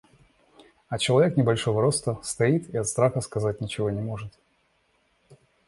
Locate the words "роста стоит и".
1.79-2.77